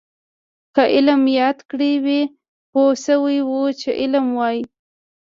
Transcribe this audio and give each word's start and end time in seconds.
که 0.73 0.83
علم 0.95 1.21
یاد 1.39 1.59
کړی 1.69 1.93
وی 2.05 2.21
پوه 2.71 2.93
شوي 3.05 3.39
وو 3.49 3.63
چې 3.79 3.89
علم 4.01 4.25
وايي. 4.37 4.61